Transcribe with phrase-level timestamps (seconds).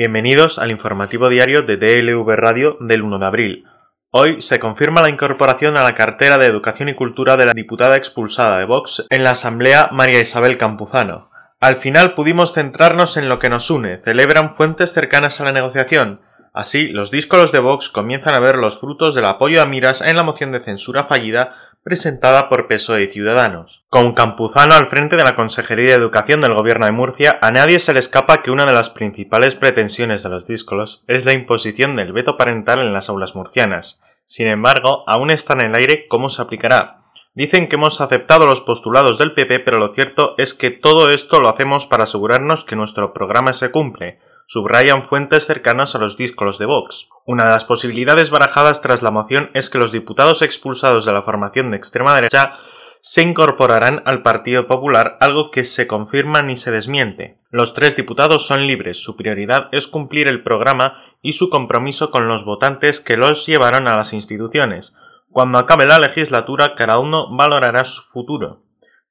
[0.00, 3.64] Bienvenidos al informativo diario de DLV Radio del 1 de abril.
[4.10, 7.98] Hoy se confirma la incorporación a la cartera de Educación y Cultura de la diputada
[7.98, 11.30] expulsada de Vox en la Asamblea María Isabel Campuzano.
[11.60, 16.22] Al final pudimos centrarnos en lo que nos une, celebran fuentes cercanas a la negociación.
[16.54, 20.16] Así, los díscolos de Vox comienzan a ver los frutos del apoyo a Miras en
[20.16, 23.84] la moción de censura fallida presentada por PSOE y Ciudadanos.
[23.88, 27.78] Con Campuzano al frente de la Consejería de Educación del Gobierno de Murcia, a nadie
[27.78, 31.96] se le escapa que una de las principales pretensiones de los díscolos es la imposición
[31.96, 34.02] del veto parental en las aulas murcianas.
[34.26, 36.98] Sin embargo, aún está en el aire cómo se aplicará.
[37.32, 41.40] Dicen que hemos aceptado los postulados del PP, pero lo cierto es que todo esto
[41.40, 44.18] lo hacemos para asegurarnos que nuestro programa se cumple,
[44.50, 47.08] subrayan fuentes cercanas a los díscolos de Vox.
[47.24, 51.22] Una de las posibilidades barajadas tras la moción es que los diputados expulsados de la
[51.22, 52.58] formación de extrema derecha
[53.00, 57.38] se incorporarán al Partido Popular, algo que se confirma ni se desmiente.
[57.50, 62.26] Los tres diputados son libres, su prioridad es cumplir el programa y su compromiso con
[62.26, 64.96] los votantes que los llevaron a las instituciones.
[65.30, 68.64] Cuando acabe la legislatura, cada uno valorará su futuro.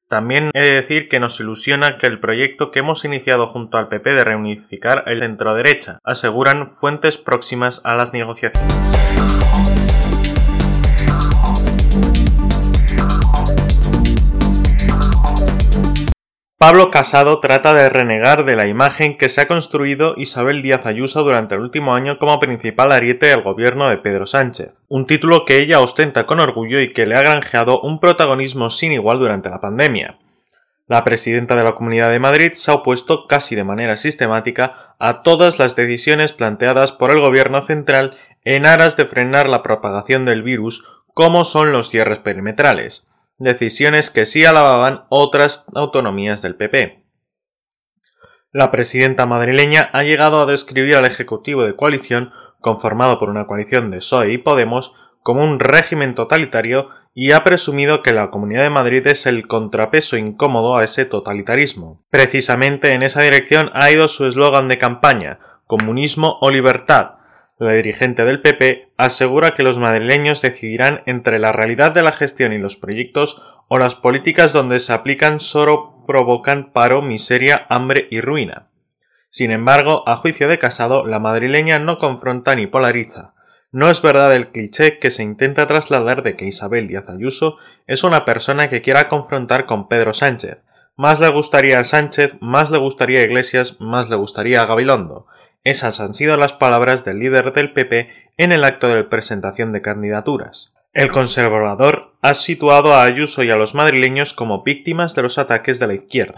[0.09, 3.89] También he de decir que nos ilusiona que el proyecto que hemos iniciado junto al
[3.89, 8.98] PP de reunificar el centro derecha, aseguran fuentes próximas a las negociaciones.
[16.59, 21.23] Pablo Casado trata de renegar de la imagen que se ha construido Isabel Díaz Ayuso
[21.23, 25.59] durante el último año como principal ariete del gobierno de Pedro Sánchez, un título que
[25.59, 29.61] ella ostenta con orgullo y que le ha granjeado un protagonismo sin igual durante la
[29.61, 30.17] pandemia.
[30.89, 35.23] La presidenta de la Comunidad de Madrid se ha opuesto casi de manera sistemática a
[35.23, 40.43] todas las decisiones planteadas por el gobierno central en aras de frenar la propagación del
[40.43, 47.03] virus, como son los cierres perimetrales decisiones que sí alababan otras autonomías del PP.
[48.51, 53.89] La presidenta madrileña ha llegado a describir al Ejecutivo de coalición, conformado por una coalición
[53.89, 58.69] de PSOE y Podemos, como un régimen totalitario y ha presumido que la Comunidad de
[58.69, 62.03] Madrid es el contrapeso incómodo a ese totalitarismo.
[62.09, 67.18] Precisamente en esa dirección ha ido su eslogan de campaña, comunismo o libertad,
[67.59, 72.53] la dirigente del PP asegura que los madrileños decidirán entre la realidad de la gestión
[72.53, 78.21] y los proyectos o las políticas donde se aplican solo provocan paro, miseria, hambre y
[78.21, 78.69] ruina.
[79.29, 83.33] Sin embargo, a juicio de Casado, la madrileña no confronta ni polariza.
[83.71, 88.03] No es verdad el cliché que se intenta trasladar de que Isabel Díaz Ayuso es
[88.03, 90.59] una persona que quiera confrontar con Pedro Sánchez.
[90.95, 95.27] Más le gustaría a Sánchez, más le gustaría a Iglesias, más le gustaría a Gabilondo.
[95.69, 99.83] Esas han sido las palabras del líder del PP en el acto de presentación de
[99.83, 100.73] candidaturas.
[100.93, 105.77] El conservador ha situado a Ayuso y a los madrileños como víctimas de los ataques
[105.77, 106.33] de la izquierda.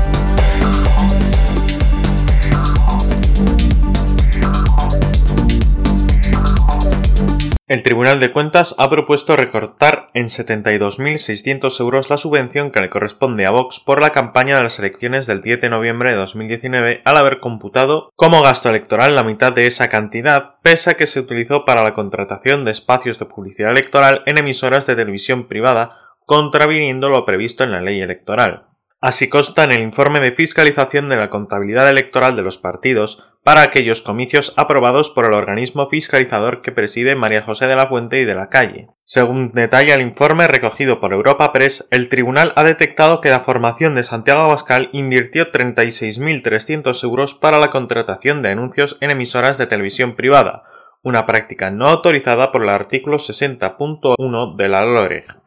[7.72, 13.46] El Tribunal de Cuentas ha propuesto recortar en 72.600 euros la subvención que le corresponde
[13.46, 17.16] a Vox por la campaña de las elecciones del 10 de noviembre de 2019 al
[17.16, 21.64] haber computado como gasto electoral la mitad de esa cantidad, pese a que se utilizó
[21.64, 27.24] para la contratación de espacios de publicidad electoral en emisoras de televisión privada, contraviniendo lo
[27.24, 28.66] previsto en la ley electoral.
[29.02, 33.64] Así consta en el informe de fiscalización de la contabilidad electoral de los partidos para
[33.64, 38.26] aquellos comicios aprobados por el organismo fiscalizador que preside María José de la Fuente y
[38.26, 38.90] de la Calle.
[39.04, 43.96] Según detalla el informe recogido por Europa Press, el tribunal ha detectado que la formación
[43.96, 50.16] de Santiago Abascal invirtió 36.300 euros para la contratación de anuncios en emisoras de televisión
[50.16, 50.62] privada,
[51.02, 55.41] una práctica no autorizada por el artículo 60.1 de la LOREG.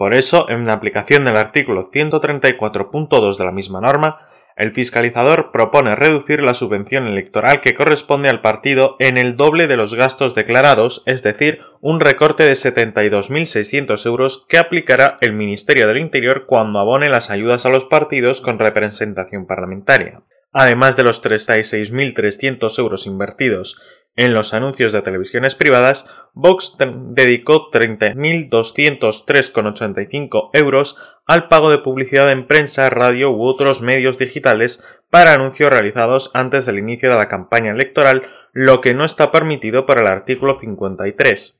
[0.00, 5.94] Por eso, en la aplicación del artículo 134.2 de la misma norma, el fiscalizador propone
[5.94, 11.02] reducir la subvención electoral que corresponde al partido en el doble de los gastos declarados,
[11.04, 17.10] es decir, un recorte de 72.600 euros que aplicará el Ministerio del Interior cuando abone
[17.10, 20.22] las ayudas a los partidos con representación parlamentaria.
[20.52, 23.80] Además de los 36.300 euros invertidos
[24.16, 32.48] en los anuncios de televisiones privadas, Vox dedicó 30.203,85 euros al pago de publicidad en
[32.48, 37.70] prensa, radio u otros medios digitales para anuncios realizados antes del inicio de la campaña
[37.70, 41.59] electoral, lo que no está permitido por el artículo 53.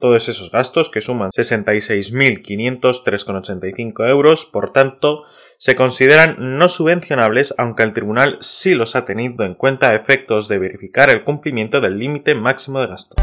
[0.00, 5.24] Todos esos gastos, que suman 66.503,85 euros, por tanto,
[5.56, 10.46] se consideran no subvencionables, aunque el tribunal sí los ha tenido en cuenta a efectos
[10.46, 13.16] de verificar el cumplimiento del límite máximo de gastos.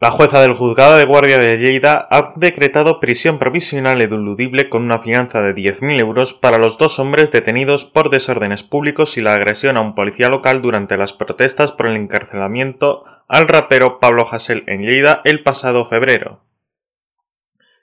[0.00, 5.00] La jueza del juzgado de guardia de Lleida ha decretado prisión provisional eludible con una
[5.00, 9.76] fianza de 10.000 euros para los dos hombres detenidos por desórdenes públicos y la agresión
[9.76, 14.82] a un policía local durante las protestas por el encarcelamiento al rapero Pablo Hasél en
[14.82, 16.44] Lleida el pasado febrero.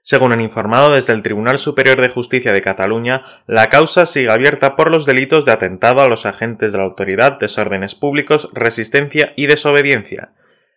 [0.02, 4.78] Según han informado desde el Tribunal Superior de Justicia de Cataluña, la causa sigue abierta
[4.78, 9.48] por los delitos de atentado a los agentes de la autoridad, desórdenes públicos, resistencia y
[9.48, 10.32] desobediencia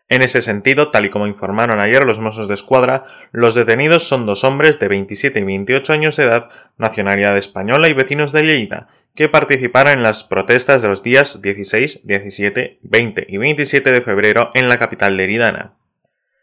[0.09, 4.25] en ese sentido, tal y como informaron ayer los Mossos de Escuadra, los detenidos son
[4.25, 8.89] dos hombres de 27 y 28 años de edad, nacionalidad española y vecinos de Lleida,
[9.15, 14.51] que participaron en las protestas de los días 16, 17, 20 y 27 de febrero
[14.55, 15.75] en la capital leridana.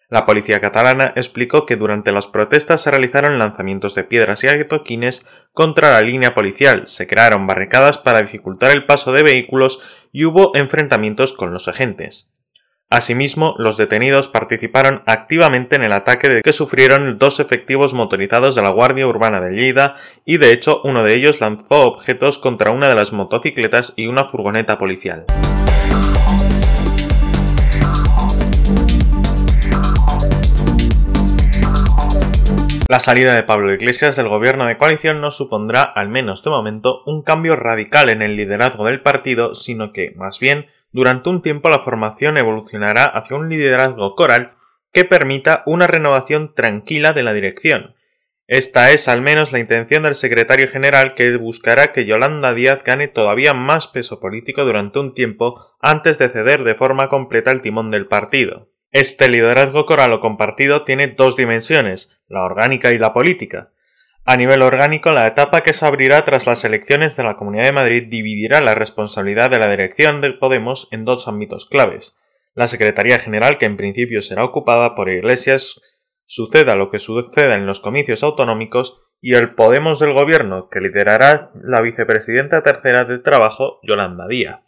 [0.10, 5.26] La policía catalana explicó que durante las protestas se realizaron lanzamientos de piedras y aguetoquines
[5.54, 10.56] contra la línea policial, se crearon barricadas para dificultar el paso de vehículos y hubo
[10.56, 12.35] enfrentamientos con los agentes.
[12.96, 18.62] Asimismo, los detenidos participaron activamente en el ataque de que sufrieron dos efectivos motorizados de
[18.62, 22.88] la Guardia Urbana de Lleida y de hecho uno de ellos lanzó objetos contra una
[22.88, 25.26] de las motocicletas y una furgoneta policial.
[32.88, 37.02] La salida de Pablo Iglesias del gobierno de coalición no supondrá, al menos de momento,
[37.06, 41.68] un cambio radical en el liderazgo del partido, sino que, más bien, durante un tiempo
[41.68, 44.54] la formación evolucionará hacia un liderazgo coral
[44.94, 47.96] que permita una renovación tranquila de la dirección.
[48.48, 53.10] Esta es al menos la intención del secretario general que buscará que Yolanda Díaz gane
[53.10, 57.92] todavía más peso político durante un tiempo antes de ceder de forma completa el timón
[57.92, 58.70] del partido.
[58.94, 63.74] Este liderazgo coral o compartido tiene dos dimensiones, la orgánica y la política.
[64.28, 67.72] A nivel orgánico, la etapa que se abrirá tras las elecciones de la Comunidad de
[67.72, 72.18] Madrid dividirá la responsabilidad de la dirección de Podemos en dos ámbitos claves.
[72.56, 75.80] La Secretaría General, que en principio será ocupada por Iglesias,
[76.26, 81.52] suceda lo que suceda en los comicios autonómicos, y el Podemos del Gobierno, que liderará
[81.62, 84.62] la vicepresidenta tercera de Trabajo, Yolanda Díaz.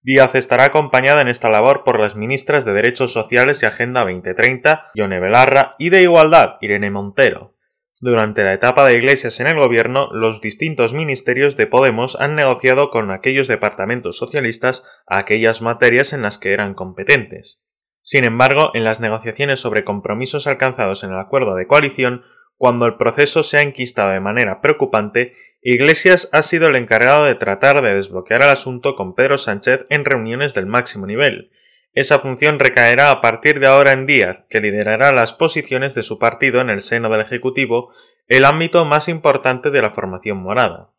[0.00, 4.92] Díaz estará acompañada en esta labor por las ministras de Derechos Sociales y Agenda 2030,
[4.94, 7.57] Yone Belarra, y de Igualdad, Irene Montero.
[8.00, 12.90] Durante la etapa de Iglesias en el gobierno, los distintos ministerios de Podemos han negociado
[12.90, 17.64] con aquellos departamentos socialistas aquellas materias en las que eran competentes.
[18.02, 22.22] Sin embargo, en las negociaciones sobre compromisos alcanzados en el acuerdo de coalición,
[22.56, 27.34] cuando el proceso se ha enquistado de manera preocupante, Iglesias ha sido el encargado de
[27.34, 31.50] tratar de desbloquear el asunto con Pedro Sánchez en reuniones del máximo nivel,
[31.92, 36.18] esa función recaerá a partir de ahora en Díaz, que liderará las posiciones de su
[36.18, 37.92] partido en el seno del Ejecutivo,
[38.26, 40.90] el ámbito más importante de la formación morada.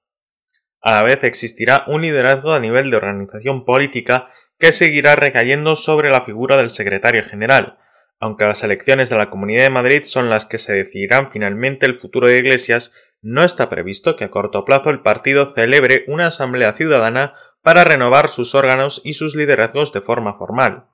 [0.82, 6.10] A la vez existirá un liderazgo a nivel de organización política que seguirá recayendo sobre
[6.10, 7.78] la figura del secretario general,
[8.20, 11.98] aunque las elecciones de la Comunidad de Madrid son las que se decidirán finalmente el
[11.98, 16.74] futuro de Iglesias, no está previsto que a corto plazo el partido celebre una asamblea
[16.74, 17.34] ciudadana
[17.70, 20.88] para renovar sus órganos y sus liderazgos de forma formal.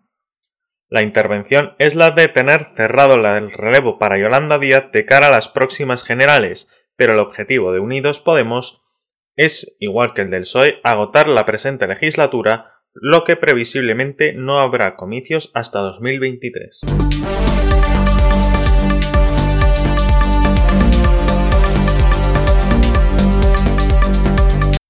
[0.89, 5.31] La intervención es la de tener cerrado el relevo para Yolanda Díaz de cara a
[5.31, 8.83] las próximas generales, pero el objetivo de Unidos Podemos
[9.37, 14.97] es, igual que el del PSOE, agotar la presente legislatura, lo que previsiblemente no habrá
[14.97, 16.81] comicios hasta 2023.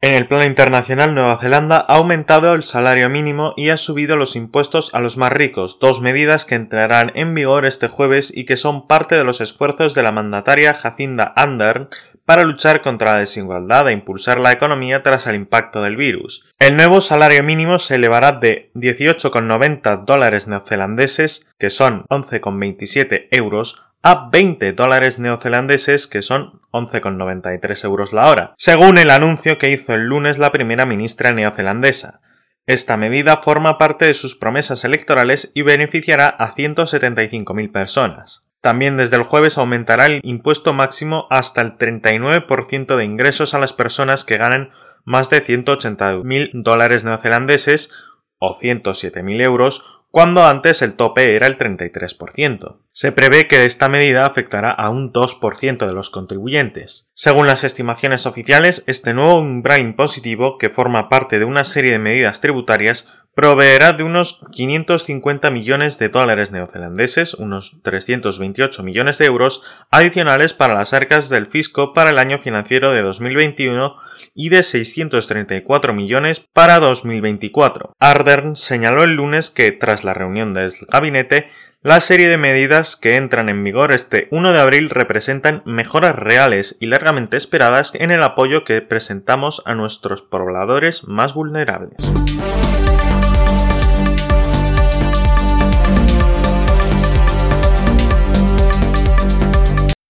[0.01, 4.35] En el plano internacional, Nueva Zelanda ha aumentado el salario mínimo y ha subido los
[4.35, 8.57] impuestos a los más ricos, dos medidas que entrarán en vigor este jueves y que
[8.57, 11.89] son parte de los esfuerzos de la mandataria Jacinda Ardern
[12.25, 16.45] para luchar contra la desigualdad e impulsar la economía tras el impacto del virus.
[16.59, 24.29] El nuevo salario mínimo se elevará de 18,90 dólares neozelandeses, que son 11,27 euros, a
[24.29, 30.05] 20 dólares neozelandeses, que son 11,93 euros la hora, según el anuncio que hizo el
[30.05, 32.21] lunes la primera ministra neozelandesa.
[32.67, 38.45] Esta medida forma parte de sus promesas electorales y beneficiará a 175.000 personas.
[38.61, 43.73] También desde el jueves aumentará el impuesto máximo hasta el 39% de ingresos a las
[43.73, 44.71] personas que ganen
[45.03, 47.93] más de 180.000 dólares neozelandeses
[48.39, 52.77] o 107.000 euros cuando antes el tope era el 33%.
[52.93, 57.09] Se prevé que esta medida afectará a un 2% de los contribuyentes.
[57.13, 61.99] Según las estimaciones oficiales, este nuevo umbral impositivo, que forma parte de una serie de
[61.99, 69.63] medidas tributarias, proveerá de unos 550 millones de dólares neozelandeses, unos 328 millones de euros
[69.91, 73.97] adicionales para las arcas del fisco para el año financiero de 2021
[74.33, 77.93] y de 634 millones para 2024.
[77.99, 81.49] Ardern señaló el lunes que, tras la reunión del gabinete,
[81.87, 86.77] La serie de medidas que entran en vigor este 1 de abril representan mejoras reales
[86.79, 91.97] y largamente esperadas en el apoyo que presentamos a nuestros pobladores más vulnerables.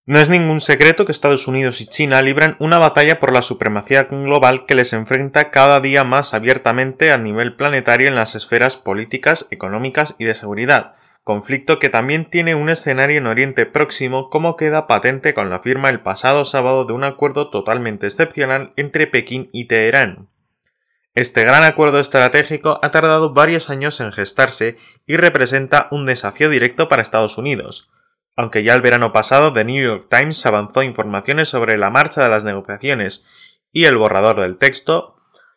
[0.06, 4.04] No es ningún secreto que Estados Unidos y China libran una batalla por la supremacía
[4.04, 9.48] global que les enfrenta cada día más abiertamente a nivel planetario en las esferas políticas,
[9.52, 10.96] económicas y de seguridad
[11.26, 15.90] conflicto que también tiene un escenario en Oriente Próximo como queda patente con la firma
[15.90, 20.30] el pasado sábado de un acuerdo totalmente excepcional entre Pekín y Teherán.
[21.16, 26.90] Este gran acuerdo estratégico ha tardado varios años en gestarse y representa un desafío directo
[26.90, 27.90] para Estados Unidos.
[28.36, 32.30] Aunque ya el verano pasado The New York Times avanzó informaciones sobre la marcha de
[32.30, 33.26] las negociaciones
[33.72, 35.16] y el borrador del texto,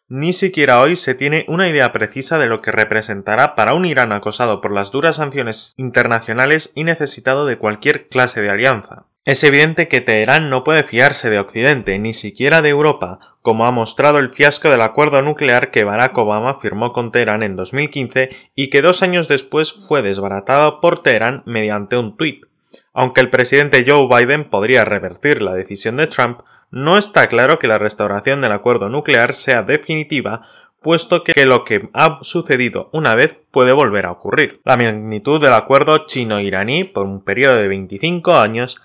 [0.08, 4.12] ni siquiera hoy se tiene una idea precisa de lo que representará para un Irán
[4.12, 9.04] acosado por las duras sanciones internacionales y necesitado de cualquier clase de alianza.
[9.26, 13.70] Es evidente que Teherán no puede fiarse de Occidente, ni siquiera de Europa, como ha
[13.70, 18.70] mostrado el fiasco del acuerdo nuclear que Barack Obama firmó con Teherán en 2015 y
[18.70, 22.47] que dos años después fue desbaratado por Teherán mediante un tuit.
[22.92, 27.68] Aunque el presidente Joe Biden podría revertir la decisión de Trump, no está claro que
[27.68, 30.46] la restauración del acuerdo nuclear sea definitiva,
[30.82, 34.60] puesto que lo que ha sucedido una vez puede volver a ocurrir.
[34.64, 38.82] La magnitud del acuerdo chino-iraní por un periodo de 25 años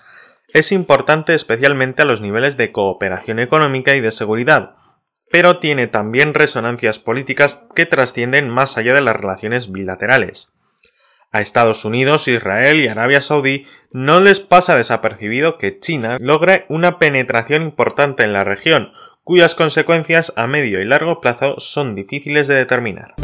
[0.48, 4.76] es importante especialmente a los niveles de cooperación económica y de seguridad,
[5.30, 10.54] pero tiene también resonancias políticas que trascienden más allá de las relaciones bilaterales.
[11.34, 17.00] A Estados Unidos, Israel y Arabia Saudí no les pasa desapercibido que China logre una
[17.00, 18.92] penetración importante en la región,
[19.24, 23.16] cuyas consecuencias a medio y largo plazo son difíciles de determinar.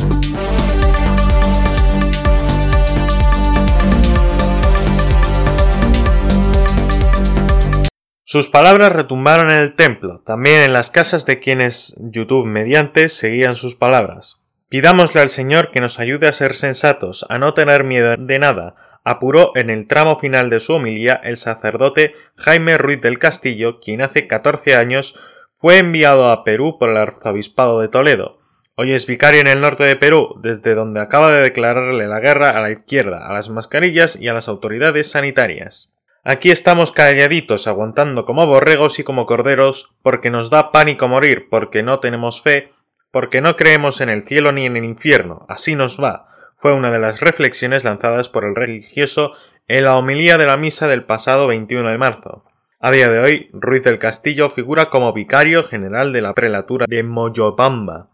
[8.25, 13.55] Sus palabras retumbaron en el templo, también en las casas de quienes YouTube mediante seguían
[13.55, 14.40] sus palabras.
[14.71, 18.77] Pidámosle al Señor que nos ayude a ser sensatos, a no tener miedo de nada,
[19.03, 24.01] apuró en el tramo final de su homilía el sacerdote Jaime Ruiz del Castillo, quien
[24.01, 25.19] hace catorce años
[25.55, 28.39] fue enviado a Perú por el arzobispado de Toledo.
[28.77, 32.51] Hoy es vicario en el norte de Perú, desde donde acaba de declararle la guerra
[32.51, 35.93] a la izquierda, a las mascarillas y a las autoridades sanitarias.
[36.23, 41.83] Aquí estamos calladitos, aguantando como borregos y como corderos, porque nos da pánico morir, porque
[41.83, 42.73] no tenemos fe,
[43.11, 46.91] porque no creemos en el cielo ni en el infierno, así nos va, fue una
[46.91, 49.33] de las reflexiones lanzadas por el religioso
[49.67, 52.45] en la homilía de la misa del pasado 21 de marzo.
[52.81, 57.03] A día de hoy, Ruiz del Castillo figura como vicario general de la prelatura de
[57.03, 58.09] Moyobamba,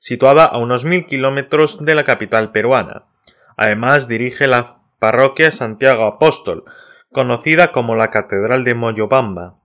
[0.00, 3.04] situada a unos mil kilómetros de la capital peruana.
[3.56, 6.64] Además, dirige la parroquia Santiago Apóstol,
[7.10, 9.56] conocida como la Catedral de Moyobamba.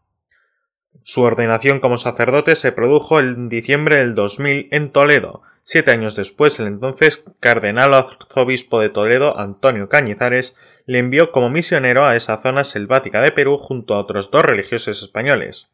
[1.02, 5.42] Su ordenación como sacerdote se produjo en diciembre del 2000 en Toledo.
[5.62, 12.06] Siete años después, el entonces cardenal arzobispo de Toledo, Antonio Cañizares, le envió como misionero
[12.06, 15.72] a esa zona selvática de Perú junto a otros dos religiosos españoles.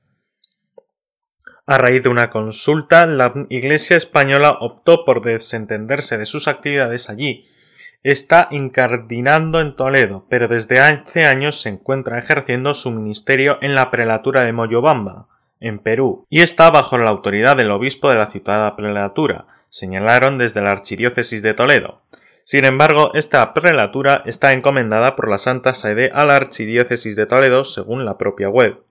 [1.66, 7.48] A raíz de una consulta, la Iglesia española optó por desentenderse de sus actividades allí
[8.04, 13.92] está incardinando en Toledo, pero desde hace años se encuentra ejerciendo su ministerio en la
[13.92, 15.28] prelatura de Moyobamba,
[15.60, 20.62] en Perú, y está bajo la autoridad del obispo de la citada prelatura, señalaron desde
[20.62, 22.02] la archidiócesis de Toledo.
[22.44, 27.64] Sin embargo, esta prelatura está encomendada por la Santa Sede a la archidiócesis de Toledo,
[27.64, 28.82] según la propia web.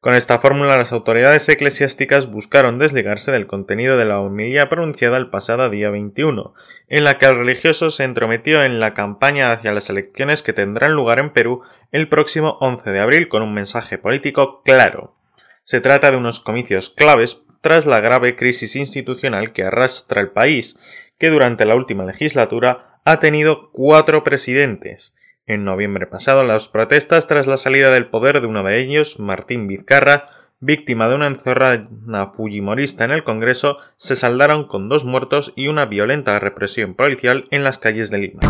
[0.00, 5.28] Con esta fórmula las autoridades eclesiásticas buscaron desligarse del contenido de la homilía pronunciada el
[5.28, 6.54] pasado día 21,
[6.86, 10.92] en la que el religioso se entrometió en la campaña hacia las elecciones que tendrán
[10.92, 15.16] lugar en Perú el próximo 11 de abril con un mensaje político claro.
[15.64, 20.78] Se trata de unos comicios claves tras la grave crisis institucional que arrastra el país,
[21.18, 25.16] que durante la última legislatura ha tenido cuatro presidentes,
[25.48, 29.66] en noviembre pasado, las protestas tras la salida del poder de uno de ellos, Martín
[29.66, 30.28] Vizcarra,
[30.60, 31.88] víctima de una encerrada
[32.36, 37.64] fujimorista en el Congreso, se saldaron con dos muertos y una violenta represión policial en
[37.64, 38.40] las calles de Lima.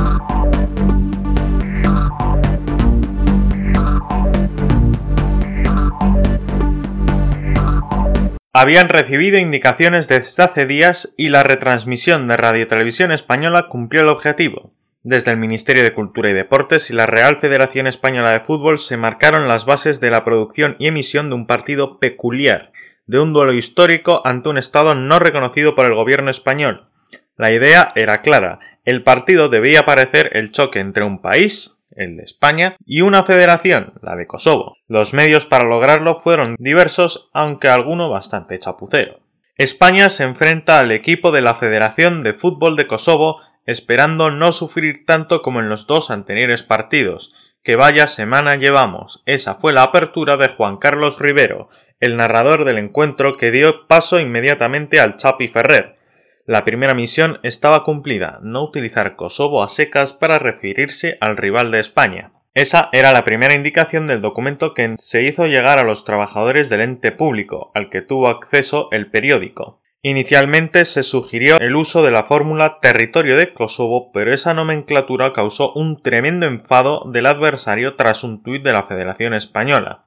[8.52, 14.08] Habían recibido indicaciones desde hace días y la retransmisión de Radio Televisión Española cumplió el
[14.08, 14.72] objetivo.
[15.04, 18.96] Desde el Ministerio de Cultura y Deportes y la Real Federación Española de Fútbol se
[18.96, 22.72] marcaron las bases de la producción y emisión de un partido peculiar,
[23.06, 26.88] de un duelo histórico ante un Estado no reconocido por el gobierno español.
[27.36, 32.24] La idea era clara, el partido debía parecer el choque entre un país, el de
[32.24, 34.78] España, y una federación, la de Kosovo.
[34.88, 39.20] Los medios para lograrlo fueron diversos, aunque alguno bastante chapucero.
[39.56, 45.04] España se enfrenta al equipo de la Federación de Fútbol de Kosovo esperando no sufrir
[45.04, 47.34] tanto como en los dos anteriores partidos.
[47.62, 49.22] Que vaya semana llevamos.
[49.26, 51.68] Esa fue la apertura de Juan Carlos Rivero,
[52.00, 55.98] el narrador del encuentro que dio paso inmediatamente al Chapi Ferrer.
[56.46, 61.80] La primera misión estaba cumplida, no utilizar Kosovo a secas para referirse al rival de
[61.80, 62.32] España.
[62.54, 66.80] Esa era la primera indicación del documento que se hizo llegar a los trabajadores del
[66.80, 69.82] ente público, al que tuvo acceso el periódico.
[70.02, 75.72] Inicialmente se sugirió el uso de la fórmula territorio de Kosovo, pero esa nomenclatura causó
[75.72, 80.06] un tremendo enfado del adversario tras un tuit de la Federación Española.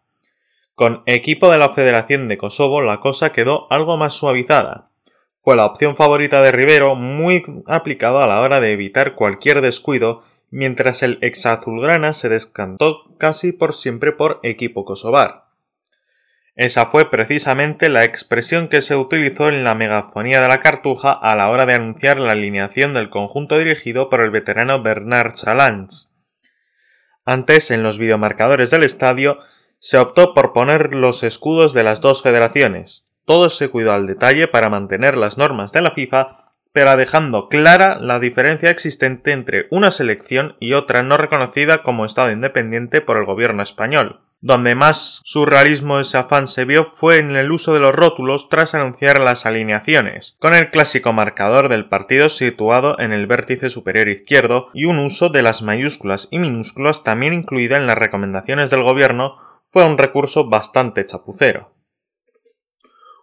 [0.76, 4.92] Con equipo de la Federación de Kosovo la cosa quedó algo más suavizada.
[5.38, 10.24] Fue la opción favorita de Rivero, muy aplicado a la hora de evitar cualquier descuido,
[10.52, 15.50] mientras el ex azulgrana se descantó casi por siempre por equipo kosovar.
[16.55, 21.36] Esa fue precisamente la expresión que se utilizó en la megafonía de la Cartuja a
[21.36, 26.17] la hora de anunciar la alineación del conjunto dirigido por el veterano Bernard Chalans.
[27.25, 29.39] Antes, en los videomarcadores del estadio,
[29.79, 33.08] se optó por poner los escudos de las dos federaciones.
[33.25, 37.98] Todo se cuidó al detalle para mantener las normas de la FIFA, pero dejando clara
[38.00, 43.25] la diferencia existente entre una selección y otra no reconocida como Estado independiente por el
[43.25, 44.21] gobierno español.
[44.44, 48.74] Donde más surrealismo ese afán se vio fue en el uso de los rótulos tras
[48.74, 54.70] anunciar las alineaciones, con el clásico marcador del partido situado en el vértice superior izquierdo
[54.74, 59.38] y un uso de las mayúsculas y minúsculas también incluida en las recomendaciones del gobierno
[59.68, 61.76] fue un recurso bastante chapucero.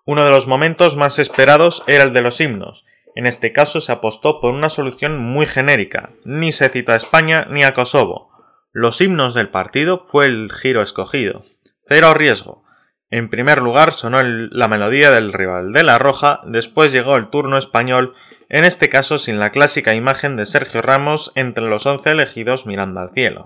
[0.04, 2.86] Uno de los momentos más esperados era el de los himnos.
[3.16, 7.48] En este caso se apostó por una solución muy genérica, ni se cita a España
[7.50, 8.27] ni a Kosovo,
[8.72, 11.44] los himnos del partido fue el giro escogido.
[11.86, 12.64] Cero riesgo.
[13.10, 17.56] En primer lugar sonó la melodía del rival de la Roja, después llegó el turno
[17.56, 18.14] español,
[18.50, 23.00] en este caso sin la clásica imagen de Sergio Ramos entre los once elegidos mirando
[23.00, 23.44] al cielo.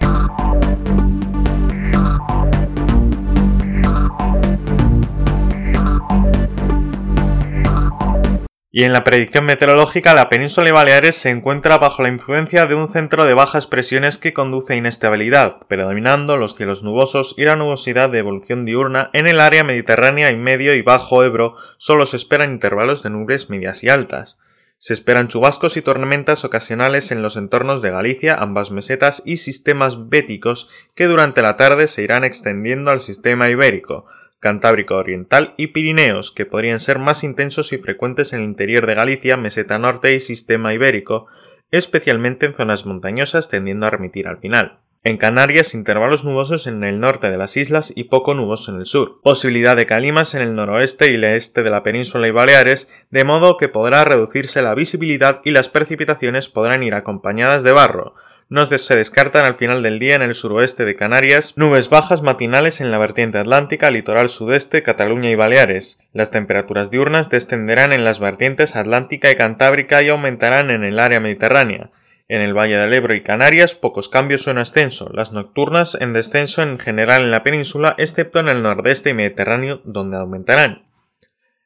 [8.74, 12.74] Y en la predicción meteorológica, la península de Baleares se encuentra bajo la influencia de
[12.74, 17.54] un centro de bajas presiones que conduce a inestabilidad, predominando los cielos nubosos y la
[17.54, 22.16] nubosidad de evolución diurna en el área mediterránea y medio y bajo Ebro solo se
[22.16, 24.40] esperan intervalos de nubes medias y altas.
[24.78, 30.08] Se esperan chubascos y tormentas ocasionales en los entornos de Galicia, ambas mesetas y sistemas
[30.08, 34.06] béticos que durante la tarde se irán extendiendo al sistema ibérico,
[34.42, 38.96] Cantábrico Oriental y Pirineos, que podrían ser más intensos y frecuentes en el interior de
[38.96, 41.28] Galicia, Meseta Norte y Sistema Ibérico,
[41.70, 44.80] especialmente en zonas montañosas tendiendo a remitir al final.
[45.04, 48.86] En Canarias, intervalos nubosos en el norte de las islas y poco nuboso en el
[48.86, 49.20] sur.
[49.22, 53.22] Posibilidad de calimas en el noroeste y el este de la península y Baleares, de
[53.22, 58.16] modo que podrá reducirse la visibilidad y las precipitaciones podrán ir acompañadas de barro,
[58.52, 62.82] no se descartan al final del día en el suroeste de Canarias nubes bajas matinales
[62.82, 66.06] en la vertiente atlántica, litoral sudeste, Cataluña y Baleares.
[66.12, 71.18] Las temperaturas diurnas descenderán en las vertientes atlántica y cantábrica y aumentarán en el área
[71.18, 71.92] mediterránea.
[72.28, 76.12] En el Valle del Ebro y Canarias, pocos cambios o en ascenso, las nocturnas en
[76.12, 80.91] descenso en general en la península, excepto en el nordeste y mediterráneo, donde aumentarán.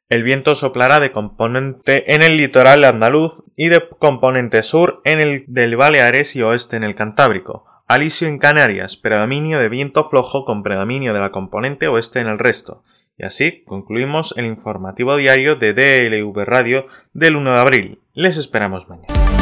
[0.09, 5.43] El viento soplará de componente en el litoral andaluz y de componente sur en el
[5.47, 7.65] del Baleares y oeste en el Cantábrico.
[7.87, 12.39] Alisio en Canarias, predominio de viento flojo con predominio de la componente oeste en el
[12.39, 12.83] resto.
[13.17, 17.99] Y así concluimos el informativo diario de DLV Radio del 1 de abril.
[18.13, 19.36] Les esperamos mañana.